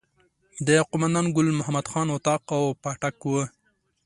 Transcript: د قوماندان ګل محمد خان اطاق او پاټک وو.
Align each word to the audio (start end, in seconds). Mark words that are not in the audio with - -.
د 0.67 0.69
قوماندان 0.89 1.25
ګل 1.35 1.47
محمد 1.59 1.85
خان 1.91 2.07
اطاق 2.17 2.43
او 2.57 2.63
پاټک 2.83 3.15
وو. 3.29 3.41